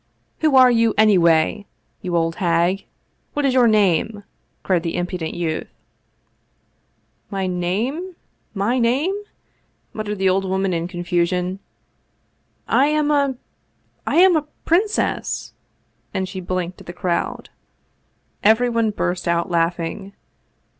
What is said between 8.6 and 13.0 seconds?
name?" muttered the old woman in confusion." I